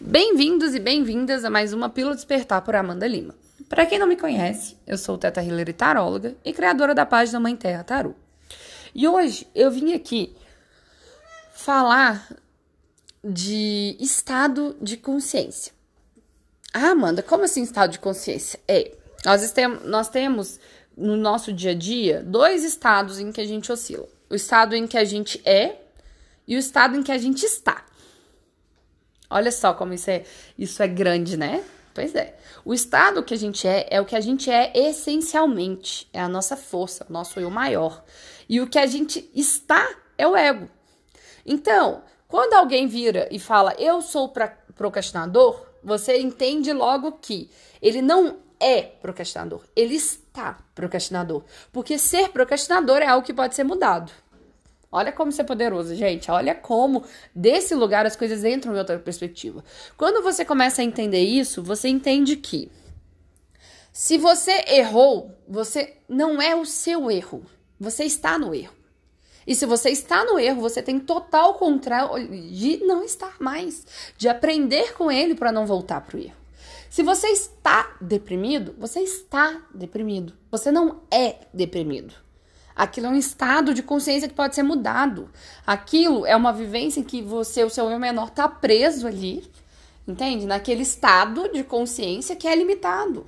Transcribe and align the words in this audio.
Bem-vindos 0.00 0.76
e 0.76 0.78
bem-vindas 0.78 1.44
a 1.44 1.50
mais 1.50 1.72
uma 1.72 1.90
Pílula 1.90 2.14
Despertar 2.14 2.62
por 2.62 2.76
Amanda 2.76 3.04
Lima. 3.04 3.34
Para 3.68 3.84
quem 3.84 3.98
não 3.98 4.06
me 4.06 4.14
conhece, 4.14 4.76
eu 4.86 4.96
sou 4.96 5.18
Teta 5.18 5.42
Hillary 5.42 5.72
Taróloga 5.72 6.36
e 6.44 6.52
criadora 6.52 6.94
da 6.94 7.04
página 7.04 7.40
Mãe 7.40 7.56
Terra 7.56 7.82
Tarô. 7.82 8.14
E 8.94 9.08
hoje 9.08 9.48
eu 9.56 9.72
vim 9.72 9.92
aqui 9.94 10.36
falar 11.52 12.32
de 13.24 13.96
estado 13.98 14.76
de 14.80 14.96
consciência. 14.96 15.72
Ah, 16.72 16.90
Amanda, 16.90 17.20
como 17.20 17.42
assim 17.42 17.64
estado 17.64 17.90
de 17.90 17.98
consciência? 17.98 18.60
É, 18.68 18.96
nós, 19.24 19.52
nós 19.84 20.08
temos 20.08 20.60
no 20.96 21.16
nosso 21.16 21.52
dia 21.52 21.72
a 21.72 21.74
dia 21.74 22.22
dois 22.24 22.62
estados 22.62 23.18
em 23.18 23.32
que 23.32 23.40
a 23.40 23.46
gente 23.46 23.72
oscila: 23.72 24.06
o 24.30 24.36
estado 24.36 24.76
em 24.76 24.86
que 24.86 24.96
a 24.96 25.04
gente 25.04 25.42
é 25.44 25.76
e 26.46 26.54
o 26.54 26.58
estado 26.58 26.96
em 26.96 27.02
que 27.02 27.10
a 27.10 27.18
gente 27.18 27.44
está. 27.44 27.87
Olha 29.30 29.52
só 29.52 29.74
como 29.74 29.92
isso 29.92 30.10
é, 30.10 30.24
isso 30.58 30.82
é 30.82 30.88
grande, 30.88 31.36
né? 31.36 31.64
Pois 31.94 32.14
é. 32.14 32.36
O 32.64 32.72
estado 32.72 33.22
que 33.22 33.34
a 33.34 33.36
gente 33.36 33.66
é 33.66 33.86
é 33.90 34.00
o 34.00 34.04
que 34.04 34.14
a 34.14 34.20
gente 34.20 34.50
é 34.50 34.72
essencialmente, 34.74 36.08
é 36.12 36.20
a 36.20 36.28
nossa 36.28 36.56
força, 36.56 37.06
o 37.08 37.12
nosso 37.12 37.40
eu 37.40 37.50
maior. 37.50 38.04
E 38.48 38.60
o 38.60 38.66
que 38.66 38.78
a 38.78 38.86
gente 38.86 39.30
está 39.34 39.88
é 40.16 40.26
o 40.26 40.36
ego. 40.36 40.68
Então, 41.44 42.02
quando 42.26 42.54
alguém 42.54 42.86
vira 42.86 43.28
e 43.30 43.38
fala 43.38 43.74
eu 43.78 44.00
sou 44.00 44.32
procrastinador, 44.74 45.66
você 45.82 46.20
entende 46.20 46.72
logo 46.72 47.12
que 47.12 47.50
ele 47.80 48.02
não 48.02 48.38
é 48.60 48.82
procrastinador, 48.82 49.62
ele 49.74 49.94
está 49.94 50.58
procrastinador. 50.74 51.42
Porque 51.72 51.98
ser 51.98 52.30
procrastinador 52.30 52.98
é 52.98 53.06
algo 53.06 53.26
que 53.26 53.34
pode 53.34 53.54
ser 53.54 53.64
mudado. 53.64 54.12
Olha 54.90 55.12
como 55.12 55.30
isso 55.30 55.40
é 55.40 55.44
poderoso, 55.44 55.94
gente. 55.94 56.30
Olha 56.30 56.54
como 56.54 57.04
desse 57.34 57.74
lugar 57.74 58.06
as 58.06 58.16
coisas 58.16 58.44
entram 58.44 58.74
em 58.74 58.78
outra 58.78 58.98
perspectiva. 58.98 59.62
Quando 59.96 60.22
você 60.22 60.44
começa 60.44 60.80
a 60.80 60.84
entender 60.84 61.22
isso, 61.22 61.62
você 61.62 61.88
entende 61.88 62.36
que 62.36 62.70
se 63.92 64.16
você 64.16 64.64
errou, 64.68 65.32
você 65.46 65.96
não 66.08 66.40
é 66.40 66.54
o 66.54 66.64
seu 66.64 67.10
erro. 67.10 67.44
Você 67.78 68.04
está 68.04 68.38
no 68.38 68.54
erro. 68.54 68.74
E 69.46 69.54
se 69.54 69.66
você 69.66 69.90
está 69.90 70.24
no 70.24 70.38
erro, 70.38 70.60
você 70.60 70.82
tem 70.82 71.00
total 71.00 71.54
controle 71.54 72.50
de 72.50 72.84
não 72.84 73.02
estar 73.02 73.36
mais, 73.40 73.86
de 74.16 74.28
aprender 74.28 74.92
com 74.92 75.10
ele 75.10 75.34
para 75.34 75.50
não 75.50 75.66
voltar 75.66 76.02
para 76.02 76.16
o 76.16 76.20
erro. 76.20 76.36
Se 76.90 77.02
você 77.02 77.28
está 77.28 77.96
deprimido, 78.00 78.74
você 78.78 79.00
está 79.00 79.62
deprimido. 79.74 80.34
Você 80.50 80.70
não 80.70 81.00
é 81.10 81.36
deprimido. 81.52 82.14
Aquilo 82.78 83.08
é 83.08 83.10
um 83.10 83.16
estado 83.16 83.74
de 83.74 83.82
consciência 83.82 84.28
que 84.28 84.34
pode 84.36 84.54
ser 84.54 84.62
mudado. 84.62 85.28
Aquilo 85.66 86.24
é 86.24 86.36
uma 86.36 86.52
vivência 86.52 87.00
em 87.00 87.02
que 87.02 87.20
você, 87.20 87.64
o 87.64 87.68
seu 87.68 87.90
eu 87.90 87.98
menor, 87.98 88.28
está 88.28 88.48
preso 88.48 89.04
ali, 89.08 89.50
entende? 90.06 90.46
Naquele 90.46 90.82
estado 90.82 91.50
de 91.52 91.64
consciência 91.64 92.36
que 92.36 92.46
é 92.46 92.54
limitado. 92.54 93.26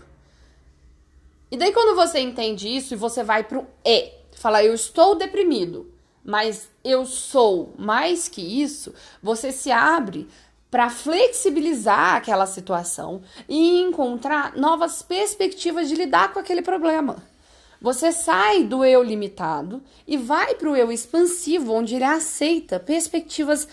E 1.50 1.56
daí, 1.56 1.72
quando 1.72 1.96
você 1.96 2.20
entende 2.20 2.68
isso 2.68 2.94
e 2.94 2.96
você 2.96 3.24
vai 3.24 3.42
pro 3.42 3.66
E, 3.84 4.12
fala, 4.36 4.62
eu 4.62 4.72
estou 4.72 5.16
deprimido, 5.16 5.92
mas 6.24 6.70
eu 6.84 7.04
sou 7.04 7.74
mais 7.76 8.28
que 8.28 8.40
isso, 8.40 8.94
você 9.20 9.50
se 9.50 9.72
abre 9.72 10.28
para 10.70 10.88
flexibilizar 10.88 12.14
aquela 12.14 12.46
situação 12.46 13.20
e 13.48 13.80
encontrar 13.80 14.56
novas 14.56 15.02
perspectivas 15.02 15.88
de 15.88 15.96
lidar 15.96 16.32
com 16.32 16.38
aquele 16.38 16.62
problema. 16.62 17.29
Você 17.80 18.12
sai 18.12 18.64
do 18.64 18.84
eu 18.84 19.02
limitado 19.02 19.82
e 20.06 20.16
vai 20.16 20.54
para 20.54 20.70
o 20.70 20.76
eu 20.76 20.92
expansivo, 20.92 21.72
onde 21.72 21.94
ele 21.94 22.04
aceita 22.04 22.78
perspectivas 22.78 23.66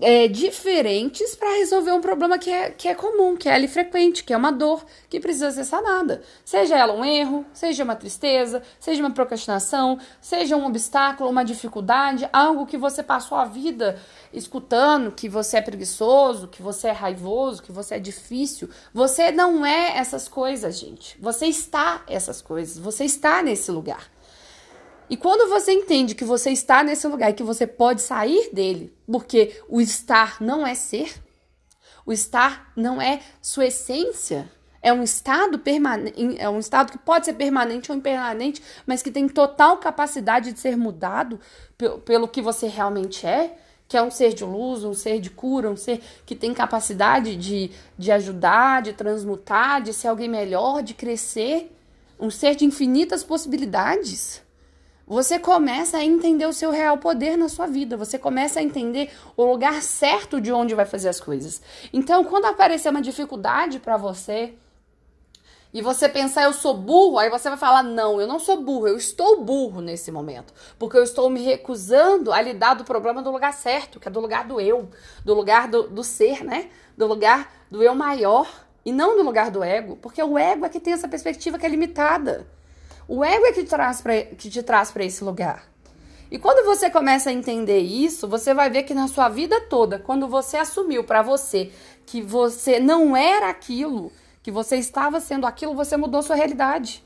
é, 0.00 0.28
diferentes 0.28 1.34
para 1.34 1.56
resolver 1.56 1.92
um 1.92 2.00
problema 2.00 2.38
que 2.38 2.50
é, 2.50 2.70
que 2.70 2.88
é 2.88 2.94
comum, 2.94 3.36
que 3.36 3.48
é 3.48 3.54
ali 3.54 3.66
frequente, 3.66 4.22
que 4.22 4.32
é 4.32 4.36
uma 4.36 4.52
dor 4.52 4.84
que 5.08 5.18
precisa 5.18 5.50
ser 5.50 5.64
sanada. 5.64 6.22
Seja 6.44 6.76
ela 6.76 6.92
um 6.92 7.04
erro, 7.04 7.46
seja 7.52 7.84
uma 7.84 7.96
tristeza, 7.96 8.62
seja 8.78 9.02
uma 9.02 9.10
procrastinação, 9.10 9.98
seja 10.20 10.56
um 10.56 10.66
obstáculo, 10.66 11.30
uma 11.30 11.44
dificuldade, 11.44 12.28
algo 12.32 12.66
que 12.66 12.76
você 12.76 13.02
passou 13.02 13.38
a 13.38 13.46
vida 13.46 13.98
escutando 14.32 15.10
que 15.10 15.28
você 15.28 15.56
é 15.56 15.62
preguiçoso, 15.62 16.48
que 16.48 16.62
você 16.62 16.88
é 16.88 16.92
raivoso, 16.92 17.62
que 17.62 17.72
você 17.72 17.94
é 17.94 17.98
difícil. 17.98 18.68
Você 18.92 19.30
não 19.30 19.64
é 19.64 19.96
essas 19.96 20.28
coisas, 20.28 20.78
gente. 20.78 21.16
Você 21.18 21.46
está 21.46 22.02
essas 22.06 22.42
coisas, 22.42 22.78
você 22.78 23.04
está 23.04 23.42
nesse 23.42 23.70
lugar. 23.70 24.17
E 25.10 25.16
quando 25.16 25.48
você 25.48 25.72
entende 25.72 26.14
que 26.14 26.24
você 26.24 26.50
está 26.50 26.82
nesse 26.82 27.06
lugar 27.06 27.30
e 27.30 27.34
que 27.34 27.42
você 27.42 27.66
pode 27.66 28.02
sair 28.02 28.50
dele, 28.52 28.94
porque 29.10 29.60
o 29.68 29.80
estar 29.80 30.40
não 30.40 30.66
é 30.66 30.74
ser, 30.74 31.14
o 32.04 32.12
estar 32.12 32.72
não 32.76 33.00
é 33.00 33.20
sua 33.40 33.66
essência, 33.66 34.50
é 34.82 34.92
um 34.92 35.02
estado 35.02 35.58
permanente, 35.58 36.36
é 36.38 36.48
um 36.48 36.58
estado 36.58 36.92
que 36.92 36.98
pode 36.98 37.24
ser 37.24 37.32
permanente 37.32 37.90
ou 37.90 37.96
impermanente, 37.96 38.62
mas 38.86 39.02
que 39.02 39.10
tem 39.10 39.28
total 39.28 39.78
capacidade 39.78 40.52
de 40.52 40.60
ser 40.60 40.76
mudado 40.76 41.40
pelo 42.04 42.28
que 42.28 42.42
você 42.42 42.66
realmente 42.68 43.26
é, 43.26 43.56
que 43.88 43.96
é 43.96 44.02
um 44.02 44.10
ser 44.10 44.34
de 44.34 44.44
luz, 44.44 44.84
um 44.84 44.92
ser 44.92 45.18
de 45.18 45.30
cura, 45.30 45.70
um 45.70 45.76
ser 45.76 46.02
que 46.26 46.36
tem 46.36 46.52
capacidade 46.52 47.34
de, 47.34 47.70
de 47.96 48.12
ajudar, 48.12 48.82
de 48.82 48.92
transmutar, 48.92 49.82
de 49.82 49.94
ser 49.94 50.08
alguém 50.08 50.28
melhor, 50.28 50.82
de 50.82 50.92
crescer, 50.92 51.74
um 52.20 52.30
ser 52.30 52.54
de 52.54 52.66
infinitas 52.66 53.24
possibilidades 53.24 54.42
você 55.08 55.38
começa 55.38 55.96
a 55.96 56.04
entender 56.04 56.44
o 56.44 56.52
seu 56.52 56.70
real 56.70 56.98
poder 56.98 57.36
na 57.38 57.48
sua 57.48 57.66
vida. 57.66 57.96
Você 57.96 58.18
começa 58.18 58.60
a 58.60 58.62
entender 58.62 59.10
o 59.36 59.44
lugar 59.44 59.80
certo 59.82 60.38
de 60.38 60.52
onde 60.52 60.74
vai 60.74 60.84
fazer 60.84 61.08
as 61.08 61.18
coisas. 61.18 61.62
Então, 61.92 62.22
quando 62.24 62.44
aparecer 62.44 62.90
uma 62.90 63.00
dificuldade 63.00 63.78
para 63.78 63.96
você 63.96 64.52
e 65.72 65.80
você 65.80 66.10
pensar 66.10 66.44
eu 66.44 66.52
sou 66.52 66.74
burro, 66.74 67.18
aí 67.18 67.30
você 67.30 67.48
vai 67.48 67.58
falar 67.58 67.82
não, 67.82 68.20
eu 68.20 68.26
não 68.26 68.38
sou 68.38 68.62
burro, 68.62 68.86
eu 68.86 68.96
estou 68.96 69.42
burro 69.42 69.80
nesse 69.80 70.10
momento, 70.10 70.52
porque 70.78 70.96
eu 70.96 71.02
estou 71.02 71.28
me 71.28 71.42
recusando 71.42 72.32
a 72.32 72.40
lidar 72.40 72.74
do 72.74 72.84
problema 72.84 73.22
do 73.22 73.30
lugar 73.30 73.52
certo, 73.52 74.00
que 74.00 74.08
é 74.08 74.10
do 74.10 74.20
lugar 74.20 74.46
do 74.46 74.60
eu, 74.60 74.88
do 75.24 75.34
lugar 75.34 75.68
do, 75.68 75.88
do 75.88 76.02
ser, 76.02 76.44
né? 76.44 76.70
Do 76.96 77.06
lugar 77.06 77.52
do 77.70 77.82
eu 77.82 77.94
maior 77.94 78.48
e 78.84 78.92
não 78.92 79.16
do 79.16 79.22
lugar 79.22 79.50
do 79.50 79.62
ego, 79.62 79.96
porque 79.96 80.22
o 80.22 80.38
ego 80.38 80.66
é 80.66 80.68
que 80.68 80.80
tem 80.80 80.92
essa 80.92 81.08
perspectiva 81.08 81.58
que 81.58 81.64
é 81.64 81.68
limitada. 81.68 82.46
O 83.08 83.24
ego 83.24 83.46
é 83.46 83.52
que 83.52 83.64
traz 83.64 84.02
pra, 84.02 84.22
que 84.22 84.50
te 84.50 84.62
traz 84.62 84.90
para 84.90 85.02
esse 85.02 85.24
lugar. 85.24 85.66
E 86.30 86.38
quando 86.38 86.62
você 86.66 86.90
começa 86.90 87.30
a 87.30 87.32
entender 87.32 87.78
isso, 87.78 88.28
você 88.28 88.52
vai 88.52 88.68
ver 88.68 88.82
que 88.82 88.92
na 88.92 89.08
sua 89.08 89.30
vida 89.30 89.62
toda, 89.62 89.98
quando 89.98 90.28
você 90.28 90.58
assumiu 90.58 91.02
para 91.02 91.22
você 91.22 91.72
que 92.04 92.20
você 92.20 92.78
não 92.78 93.16
era 93.16 93.48
aquilo, 93.48 94.12
que 94.42 94.50
você 94.50 94.76
estava 94.76 95.20
sendo 95.20 95.46
aquilo, 95.46 95.74
você 95.74 95.96
mudou 95.96 96.22
sua 96.22 96.36
realidade. 96.36 97.02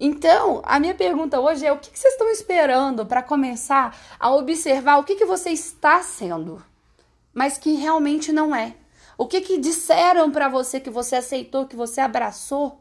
Então, 0.00 0.62
a 0.64 0.80
minha 0.80 0.94
pergunta 0.94 1.38
hoje 1.38 1.64
é: 1.64 1.72
o 1.72 1.78
que, 1.78 1.90
que 1.90 1.98
vocês 1.98 2.14
estão 2.14 2.28
esperando 2.30 3.06
para 3.06 3.22
começar 3.22 3.96
a 4.18 4.32
observar 4.32 4.98
o 4.98 5.04
que, 5.04 5.14
que 5.14 5.24
você 5.24 5.50
está 5.50 6.02
sendo, 6.02 6.60
mas 7.32 7.56
que 7.56 7.74
realmente 7.74 8.32
não 8.32 8.54
é? 8.54 8.74
O 9.16 9.26
que, 9.26 9.40
que 9.40 9.58
disseram 9.58 10.30
para 10.30 10.48
você 10.48 10.80
que 10.80 10.90
você 10.90 11.16
aceitou, 11.16 11.66
que 11.66 11.74
você 11.74 12.00
abraçou, 12.00 12.80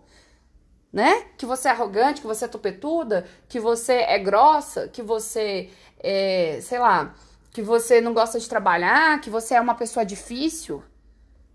né? 0.97 1.25
Que 1.37 1.45
você 1.45 1.67
é 1.67 1.71
arrogante, 1.71 2.21
que 2.21 2.25
você 2.25 2.45
é 2.45 2.47
tupetuda, 2.47 3.23
que 3.47 3.59
você 3.59 3.97
é 3.97 4.17
grossa, 4.17 4.87
que 4.87 5.03
você 5.03 5.69
é, 5.99 6.57
sei 6.59 6.79
lá, 6.79 7.13
que 7.51 7.61
você 7.61 8.01
não 8.01 8.15
gosta 8.15 8.39
de 8.39 8.49
trabalhar, 8.49 9.21
que 9.21 9.29
você 9.29 9.53
é 9.53 9.61
uma 9.61 9.75
pessoa 9.75 10.03
difícil. 10.03 10.83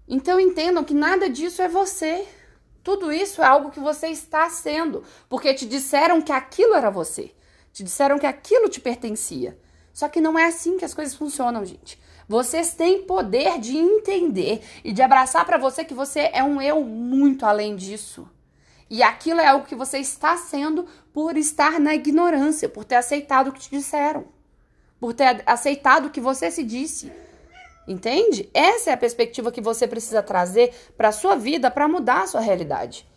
Então 0.06 0.38
entendam 0.38 0.84
que 0.84 0.94
nada 0.94 1.28
disso 1.28 1.60
é 1.60 1.66
você. 1.66 2.24
Tudo 2.84 3.10
isso 3.10 3.42
é 3.42 3.44
algo 3.44 3.72
que 3.72 3.80
você 3.80 4.06
está 4.10 4.48
sendo, 4.48 5.02
porque 5.28 5.52
te 5.54 5.66
disseram 5.66 6.22
que 6.22 6.30
aquilo 6.30 6.76
era 6.76 6.88
você. 6.88 7.34
Te 7.72 7.82
disseram 7.82 8.20
que 8.20 8.26
aquilo 8.26 8.68
te 8.68 8.80
pertencia. 8.80 9.58
Só 9.92 10.08
que 10.08 10.20
não 10.20 10.38
é 10.38 10.44
assim 10.44 10.78
que 10.78 10.84
as 10.84 10.94
coisas 10.94 11.16
funcionam, 11.16 11.64
gente. 11.64 12.00
Vocês 12.28 12.74
têm 12.74 13.02
poder 13.02 13.58
de 13.58 13.76
entender 13.76 14.62
e 14.84 14.92
de 14.92 15.02
abraçar 15.02 15.44
para 15.44 15.58
você 15.58 15.84
que 15.84 15.94
você 15.94 16.30
é 16.32 16.44
um 16.44 16.62
eu 16.62 16.84
muito 16.84 17.44
além 17.44 17.74
disso. 17.74 18.28
E 18.92 19.02
aquilo 19.02 19.40
é 19.40 19.46
algo 19.46 19.64
que 19.64 19.74
você 19.74 19.96
está 19.96 20.36
sendo 20.36 20.86
por 21.14 21.38
estar 21.38 21.80
na 21.80 21.94
ignorância, 21.94 22.68
por 22.68 22.84
ter 22.84 22.96
aceitado 22.96 23.48
o 23.48 23.52
que 23.52 23.60
te 23.60 23.70
disseram, 23.70 24.26
por 25.00 25.14
ter 25.14 25.42
aceitado 25.46 26.04
o 26.04 26.10
que 26.10 26.20
você 26.20 26.50
se 26.50 26.62
disse. 26.62 27.10
Entende? 27.88 28.50
Essa 28.52 28.90
é 28.90 28.92
a 28.92 28.98
perspectiva 28.98 29.50
que 29.50 29.62
você 29.62 29.88
precisa 29.88 30.22
trazer 30.22 30.74
para 30.94 31.08
a 31.08 31.12
sua 31.12 31.36
vida 31.36 31.70
para 31.70 31.88
mudar 31.88 32.24
a 32.24 32.26
sua 32.26 32.42
realidade. 32.42 33.08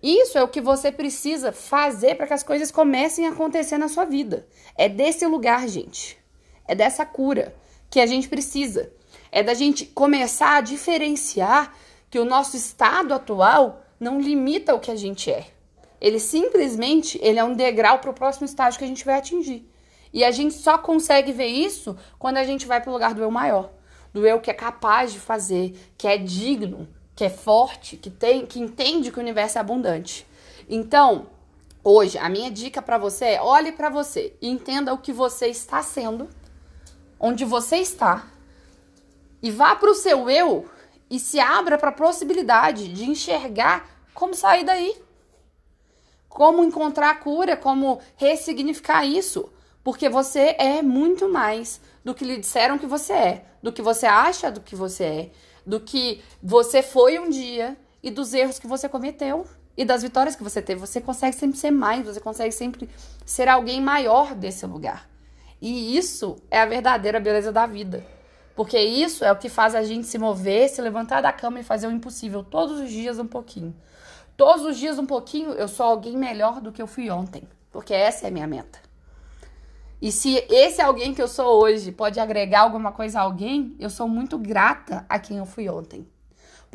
Isso 0.00 0.38
é 0.38 0.42
o 0.44 0.46
que 0.46 0.60
você 0.60 0.92
precisa 0.92 1.50
fazer 1.50 2.14
para 2.14 2.28
que 2.28 2.34
as 2.34 2.44
coisas 2.44 2.70
comecem 2.70 3.26
a 3.26 3.30
acontecer 3.30 3.76
na 3.76 3.88
sua 3.88 4.04
vida. 4.04 4.46
É 4.76 4.88
desse 4.88 5.26
lugar, 5.26 5.66
gente. 5.66 6.16
É 6.64 6.76
dessa 6.76 7.04
cura 7.04 7.52
que 7.90 7.98
a 7.98 8.06
gente 8.06 8.28
precisa. 8.28 8.92
É 9.32 9.42
da 9.42 9.52
gente 9.52 9.84
começar 9.84 10.58
a 10.58 10.60
diferenciar 10.60 11.74
que 12.08 12.20
o 12.20 12.24
nosso 12.24 12.56
estado 12.56 13.12
atual 13.12 13.83
não 14.04 14.20
limita 14.20 14.74
o 14.74 14.78
que 14.78 14.90
a 14.90 14.96
gente 14.96 15.30
é. 15.30 15.46
Ele 16.00 16.20
simplesmente 16.20 17.18
ele 17.22 17.38
é 17.38 17.44
um 17.44 17.54
degrau 17.54 17.98
para 17.98 18.10
o 18.10 18.14
próximo 18.14 18.44
estágio 18.44 18.78
que 18.78 18.84
a 18.84 18.88
gente 18.88 19.04
vai 19.04 19.16
atingir. 19.16 19.66
E 20.12 20.22
a 20.22 20.30
gente 20.30 20.54
só 20.54 20.76
consegue 20.76 21.32
ver 21.32 21.46
isso 21.46 21.96
quando 22.18 22.36
a 22.36 22.44
gente 22.44 22.66
vai 22.66 22.80
para 22.80 22.90
o 22.90 22.92
lugar 22.92 23.14
do 23.14 23.22
eu 23.22 23.30
maior. 23.30 23.70
do 24.12 24.24
eu 24.24 24.40
que 24.40 24.48
é 24.48 24.54
capaz 24.54 25.12
de 25.12 25.18
fazer, 25.18 25.76
que 25.98 26.06
é 26.06 26.16
digno, 26.16 26.86
que 27.16 27.24
é 27.24 27.30
forte, 27.30 27.96
que 27.96 28.10
tem, 28.10 28.46
que 28.46 28.60
entende 28.60 29.10
que 29.10 29.18
o 29.18 29.22
universo 29.22 29.58
é 29.58 29.60
abundante. 29.60 30.24
Então, 30.68 31.26
hoje 31.82 32.16
a 32.18 32.28
minha 32.28 32.48
dica 32.48 32.80
para 32.80 32.96
você 32.96 33.24
é: 33.24 33.42
olhe 33.42 33.72
para 33.72 33.88
você 33.88 34.32
e 34.40 34.48
entenda 34.48 34.94
o 34.94 34.98
que 34.98 35.12
você 35.12 35.48
está 35.48 35.82
sendo, 35.82 36.28
onde 37.18 37.44
você 37.44 37.78
está, 37.78 38.26
e 39.42 39.50
vá 39.50 39.74
para 39.74 39.90
o 39.90 39.94
seu 39.94 40.30
eu 40.30 40.66
e 41.10 41.18
se 41.18 41.40
abra 41.40 41.76
para 41.76 41.88
a 41.90 41.92
possibilidade 41.92 42.88
de 42.88 43.04
enxergar 43.04 43.93
como 44.14 44.34
sair 44.34 44.64
daí. 44.64 44.96
Como 46.28 46.64
encontrar 46.64 47.10
a 47.10 47.14
cura, 47.16 47.56
como 47.56 48.00
ressignificar 48.16 49.04
isso. 49.04 49.52
Porque 49.82 50.08
você 50.08 50.56
é 50.58 50.80
muito 50.82 51.28
mais 51.28 51.80
do 52.02 52.14
que 52.14 52.24
lhe 52.24 52.38
disseram 52.38 52.78
que 52.78 52.86
você 52.86 53.12
é, 53.12 53.44
do 53.62 53.72
que 53.72 53.82
você 53.82 54.06
acha 54.06 54.50
do 54.50 54.60
que 54.60 54.74
você 54.74 55.04
é, 55.04 55.30
do 55.66 55.80
que 55.80 56.22
você 56.42 56.82
foi 56.82 57.18
um 57.18 57.28
dia 57.28 57.76
e 58.02 58.10
dos 58.10 58.34
erros 58.34 58.58
que 58.58 58.66
você 58.66 58.88
cometeu 58.88 59.46
e 59.76 59.84
das 59.84 60.02
vitórias 60.02 60.36
que 60.36 60.42
você 60.42 60.62
teve. 60.62 60.80
Você 60.80 61.00
consegue 61.00 61.36
sempre 61.36 61.58
ser 61.58 61.70
mais, 61.70 62.04
você 62.04 62.20
consegue 62.20 62.52
sempre 62.52 62.88
ser 63.24 63.48
alguém 63.48 63.80
maior 63.80 64.34
desse 64.34 64.66
lugar. 64.66 65.08
E 65.60 65.96
isso 65.96 66.36
é 66.50 66.60
a 66.60 66.66
verdadeira 66.66 67.18
beleza 67.18 67.50
da 67.50 67.66
vida. 67.66 68.04
Porque 68.54 68.78
isso 68.78 69.24
é 69.24 69.32
o 69.32 69.36
que 69.36 69.48
faz 69.48 69.74
a 69.74 69.82
gente 69.82 70.06
se 70.06 70.18
mover, 70.18 70.68
se 70.68 70.80
levantar 70.80 71.20
da 71.20 71.32
cama 71.32 71.58
e 71.58 71.64
fazer 71.64 71.86
o 71.86 71.90
impossível 71.90 72.44
todos 72.44 72.80
os 72.80 72.90
dias 72.90 73.18
um 73.18 73.26
pouquinho. 73.26 73.74
Todos 74.36 74.64
os 74.64 74.76
dias 74.76 74.98
um 74.98 75.06
pouquinho, 75.06 75.50
eu 75.52 75.68
sou 75.68 75.86
alguém 75.86 76.16
melhor 76.16 76.60
do 76.60 76.72
que 76.72 76.82
eu 76.82 76.86
fui 76.86 77.10
ontem. 77.10 77.48
Porque 77.70 77.94
essa 77.94 78.26
é 78.26 78.28
a 78.28 78.32
minha 78.32 78.46
meta. 78.46 78.78
E 80.00 80.12
se 80.12 80.44
esse 80.50 80.82
alguém 80.82 81.14
que 81.14 81.22
eu 81.22 81.28
sou 81.28 81.62
hoje 81.62 81.90
pode 81.90 82.20
agregar 82.20 82.60
alguma 82.60 82.92
coisa 82.92 83.20
a 83.20 83.22
alguém, 83.22 83.74
eu 83.78 83.88
sou 83.88 84.06
muito 84.08 84.36
grata 84.36 85.06
a 85.08 85.18
quem 85.18 85.38
eu 85.38 85.46
fui 85.46 85.68
ontem. 85.68 86.06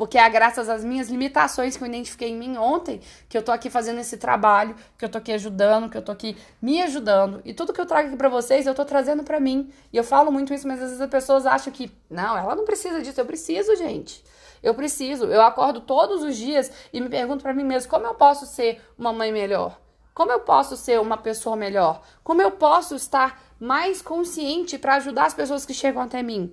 Porque 0.00 0.16
é 0.16 0.26
graças 0.30 0.70
às 0.70 0.82
minhas 0.82 1.10
limitações 1.10 1.76
que 1.76 1.84
eu 1.84 1.86
identifiquei 1.86 2.30
em 2.30 2.34
mim 2.34 2.56
ontem 2.56 3.02
que 3.28 3.36
eu 3.36 3.42
tô 3.42 3.52
aqui 3.52 3.68
fazendo 3.68 4.00
esse 4.00 4.16
trabalho, 4.16 4.74
que 4.96 5.04
eu 5.04 5.10
tô 5.10 5.18
aqui 5.18 5.30
ajudando, 5.30 5.90
que 5.90 5.98
eu 5.98 6.00
tô 6.00 6.10
aqui 6.10 6.38
me 6.62 6.80
ajudando. 6.80 7.42
E 7.44 7.52
tudo 7.52 7.70
que 7.70 7.78
eu 7.78 7.84
trago 7.84 8.08
aqui 8.08 8.16
pra 8.16 8.30
vocês, 8.30 8.66
eu 8.66 8.74
tô 8.74 8.82
trazendo 8.82 9.22
para 9.22 9.38
mim. 9.38 9.70
E 9.92 9.98
eu 9.98 10.02
falo 10.02 10.32
muito 10.32 10.54
isso, 10.54 10.66
mas 10.66 10.78
às 10.80 10.86
vezes 10.86 11.02
as 11.02 11.10
pessoas 11.10 11.44
acham 11.44 11.70
que, 11.70 11.92
não, 12.08 12.34
ela 12.34 12.56
não 12.56 12.64
precisa 12.64 13.02
disso. 13.02 13.20
Eu 13.20 13.26
preciso, 13.26 13.76
gente. 13.76 14.24
Eu 14.62 14.74
preciso. 14.74 15.26
Eu 15.26 15.42
acordo 15.42 15.82
todos 15.82 16.22
os 16.22 16.34
dias 16.34 16.72
e 16.94 16.98
me 16.98 17.10
pergunto 17.10 17.42
para 17.42 17.52
mim 17.52 17.64
mesmo, 17.64 17.90
como 17.90 18.06
eu 18.06 18.14
posso 18.14 18.46
ser 18.46 18.80
uma 18.96 19.12
mãe 19.12 19.30
melhor? 19.30 19.78
Como 20.14 20.32
eu 20.32 20.40
posso 20.40 20.78
ser 20.78 20.98
uma 20.98 21.18
pessoa 21.18 21.56
melhor? 21.56 22.00
Como 22.24 22.40
eu 22.40 22.52
posso 22.52 22.94
estar 22.94 23.38
mais 23.60 24.00
consciente 24.00 24.78
para 24.78 24.94
ajudar 24.94 25.26
as 25.26 25.34
pessoas 25.34 25.66
que 25.66 25.74
chegam 25.74 26.00
até 26.00 26.22
mim? 26.22 26.50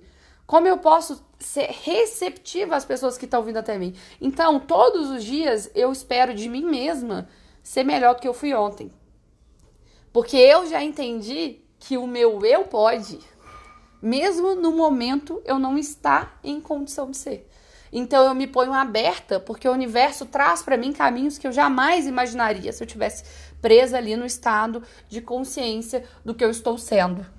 Como 0.48 0.66
eu 0.66 0.78
posso 0.78 1.22
ser 1.38 1.68
receptiva 1.84 2.74
às 2.74 2.82
pessoas 2.82 3.18
que 3.18 3.26
estão 3.26 3.42
vindo 3.42 3.58
até 3.58 3.76
mim? 3.76 3.94
Então, 4.18 4.58
todos 4.58 5.10
os 5.10 5.22
dias 5.22 5.70
eu 5.74 5.92
espero 5.92 6.32
de 6.32 6.48
mim 6.48 6.64
mesma 6.64 7.28
ser 7.62 7.84
melhor 7.84 8.14
do 8.14 8.22
que 8.22 8.26
eu 8.26 8.32
fui 8.32 8.54
ontem. 8.54 8.90
Porque 10.10 10.38
eu 10.38 10.66
já 10.66 10.82
entendi 10.82 11.60
que 11.78 11.98
o 11.98 12.06
meu 12.06 12.42
eu 12.46 12.64
pode, 12.64 13.18
mesmo 14.00 14.54
no 14.54 14.72
momento 14.72 15.42
eu 15.44 15.58
não 15.58 15.76
estar 15.76 16.40
em 16.42 16.58
condição 16.62 17.10
de 17.10 17.18
ser. 17.18 17.46
Então 17.92 18.24
eu 18.24 18.34
me 18.34 18.46
ponho 18.46 18.72
aberta, 18.72 19.38
porque 19.38 19.68
o 19.68 19.72
universo 19.72 20.24
traz 20.24 20.62
para 20.62 20.78
mim 20.78 20.94
caminhos 20.94 21.36
que 21.36 21.46
eu 21.46 21.52
jamais 21.52 22.06
imaginaria 22.06 22.72
se 22.72 22.82
eu 22.82 22.86
tivesse 22.86 23.22
presa 23.60 23.98
ali 23.98 24.16
no 24.16 24.24
estado 24.24 24.82
de 25.10 25.20
consciência 25.20 26.04
do 26.24 26.34
que 26.34 26.42
eu 26.42 26.50
estou 26.50 26.78
sendo. 26.78 27.37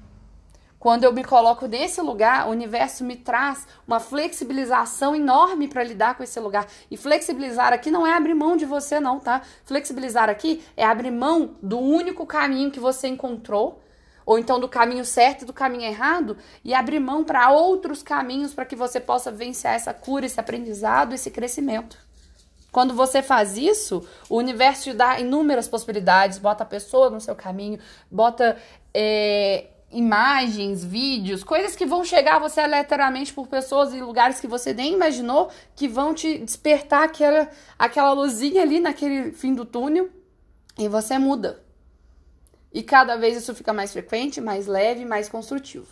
Quando 0.79 1.03
eu 1.03 1.11
me 1.11 1.25
coloco 1.25 1.67
nesse 1.67 1.99
lugar, 1.99 2.47
o 2.47 2.51
universo 2.51 3.03
me 3.03 3.17
traz 3.17 3.67
uma 3.85 3.99
flexibilização 3.99 5.13
enorme 5.13 5.67
para 5.67 5.83
lidar 5.83 6.15
com 6.15 6.23
esse 6.23 6.39
lugar. 6.39 6.65
E 6.89 6.95
flexibilizar 6.95 7.73
aqui 7.73 7.91
não 7.91 8.07
é 8.07 8.13
abrir 8.13 8.33
mão 8.33 8.55
de 8.55 8.63
você, 8.63 8.97
não, 8.97 9.19
tá? 9.19 9.41
Flexibilizar 9.65 10.29
aqui 10.29 10.63
é 10.77 10.85
abrir 10.85 11.11
mão 11.11 11.57
do 11.61 11.77
único 11.77 12.25
caminho 12.25 12.71
que 12.71 12.79
você 12.79 13.09
encontrou, 13.09 13.83
ou 14.25 14.39
então 14.39 14.57
do 14.57 14.69
caminho 14.69 15.03
certo 15.03 15.41
e 15.41 15.45
do 15.45 15.51
caminho 15.51 15.83
errado, 15.83 16.37
e 16.63 16.73
abrir 16.73 16.99
mão 16.99 17.25
para 17.25 17.51
outros 17.51 18.01
caminhos 18.01 18.53
para 18.53 18.63
que 18.63 18.75
você 18.75 19.01
possa 19.01 19.29
vencer 19.29 19.71
essa 19.71 19.93
cura, 19.93 20.25
esse 20.25 20.39
aprendizado, 20.39 21.13
esse 21.13 21.29
crescimento. 21.29 21.97
Quando 22.71 22.93
você 22.93 23.21
faz 23.21 23.57
isso, 23.57 24.07
o 24.29 24.37
universo 24.37 24.83
te 24.83 24.93
dá 24.93 25.19
inúmeras 25.19 25.67
possibilidades, 25.67 26.37
bota 26.37 26.63
a 26.63 26.67
pessoa 26.67 27.09
no 27.09 27.19
seu 27.19 27.35
caminho, 27.35 27.79
bota. 28.09 28.55
É, 28.93 29.71
imagens, 29.91 30.83
vídeos, 30.83 31.43
coisas 31.43 31.75
que 31.75 31.85
vão 31.85 32.03
chegar 32.03 32.35
a 32.35 32.39
você 32.39 32.61
aleatoriamente 32.61 33.33
por 33.33 33.47
pessoas 33.47 33.93
em 33.93 34.01
lugares 34.01 34.39
que 34.39 34.47
você 34.47 34.73
nem 34.73 34.93
imaginou, 34.93 35.49
que 35.75 35.87
vão 35.87 36.13
te 36.13 36.37
despertar 36.37 37.03
aquela, 37.03 37.49
aquela 37.77 38.13
luzinha 38.13 38.61
ali 38.61 38.79
naquele 38.79 39.31
fim 39.31 39.53
do 39.53 39.65
túnel 39.65 40.09
e 40.77 40.87
você 40.87 41.17
muda. 41.17 41.63
E 42.71 42.83
cada 42.83 43.15
vez 43.15 43.35
isso 43.35 43.55
fica 43.55 43.73
mais 43.73 43.91
frequente, 43.91 44.39
mais 44.39 44.67
leve, 44.67 45.05
mais 45.05 45.27
construtivo. 45.27 45.87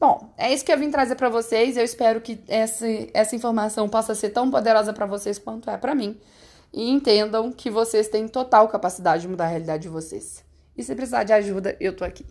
Bom, 0.00 0.32
é 0.38 0.52
isso 0.52 0.64
que 0.64 0.72
eu 0.72 0.78
vim 0.78 0.90
trazer 0.90 1.16
para 1.16 1.28
vocês. 1.28 1.76
Eu 1.76 1.84
espero 1.84 2.20
que 2.20 2.40
essa, 2.48 2.86
essa 3.12 3.36
informação 3.36 3.88
possa 3.88 4.14
ser 4.14 4.30
tão 4.30 4.50
poderosa 4.50 4.92
para 4.92 5.06
vocês 5.06 5.38
quanto 5.38 5.68
é 5.68 5.76
para 5.76 5.94
mim. 5.94 6.18
E 6.72 6.88
entendam 6.88 7.50
que 7.50 7.68
vocês 7.68 8.08
têm 8.08 8.28
total 8.28 8.68
capacidade 8.68 9.22
de 9.22 9.28
mudar 9.28 9.44
a 9.44 9.48
realidade 9.48 9.82
de 9.82 9.88
vocês. 9.88 10.44
E 10.76 10.82
se 10.82 10.94
precisar 10.94 11.24
de 11.24 11.32
ajuda, 11.32 11.76
eu 11.80 11.94
tô 11.94 12.04
aqui. 12.04 12.24